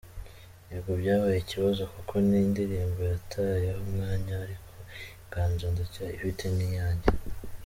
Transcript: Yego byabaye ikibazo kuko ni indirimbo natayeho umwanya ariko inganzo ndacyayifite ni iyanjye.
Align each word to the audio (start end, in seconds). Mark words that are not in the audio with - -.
Yego 0.71 0.91
byabaye 1.01 1.37
ikibazo 1.41 1.81
kuko 1.93 2.13
ni 2.27 2.37
indirimbo 2.47 2.99
natayeho 3.13 3.79
umwanya 3.85 4.33
ariko 4.45 4.71
inganzo 5.21 5.63
ndacyayifite 5.73 6.43
ni 6.55 6.65
iyanjye. 6.69 7.09